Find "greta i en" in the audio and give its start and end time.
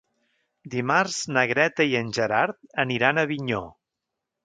1.53-2.11